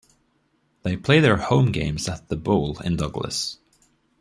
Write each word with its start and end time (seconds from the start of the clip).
They 0.81 0.97
play 0.97 1.19
their 1.19 1.37
home 1.37 1.71
games 1.71 2.09
at 2.09 2.27
The 2.27 2.35
Bowl 2.35 2.79
in 2.79 2.95
Douglas. 2.95 3.59